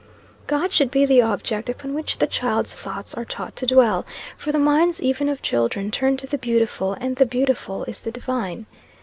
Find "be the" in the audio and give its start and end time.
0.89-1.21